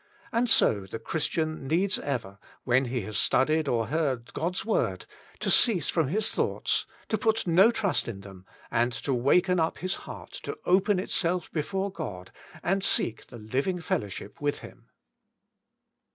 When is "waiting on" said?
7.45-7.55